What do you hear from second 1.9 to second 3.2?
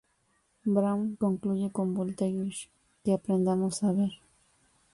Voltaire, que